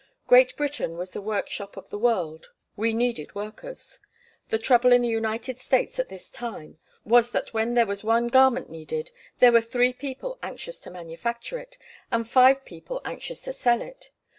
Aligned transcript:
Great 0.25 0.57
Britain 0.57 0.97
was 0.97 1.11
the 1.11 1.21
workshop 1.21 1.77
of 1.77 1.91
the 1.91 1.97
world; 1.99 2.49
we 2.75 2.91
needed 2.91 3.35
workers. 3.35 3.99
The 4.49 4.57
trouble 4.57 4.91
in 4.91 5.03
the 5.03 5.07
United 5.07 5.59
States 5.59 5.99
at 5.99 6.09
this 6.09 6.31
time 6.31 6.79
was 7.05 7.29
that 7.33 7.53
when 7.53 7.75
there 7.75 7.85
was 7.85 8.03
one 8.03 8.27
garment 8.27 8.67
needed 8.67 9.11
there 9.37 9.51
were 9.51 9.61
three 9.61 9.93
people 9.93 10.39
anxious 10.41 10.79
to 10.79 10.89
manufacture 10.89 11.59
it, 11.59 11.77
and 12.09 12.27
five 12.27 12.65
people 12.65 12.99
anxious 13.05 13.41
to 13.41 13.53
sell 13.53 13.79
it. 13.83 14.09